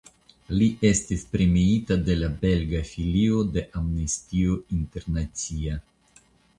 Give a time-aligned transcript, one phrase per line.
[0.59, 5.83] Li estis premiita de la belga filio de Amnestio Internacia.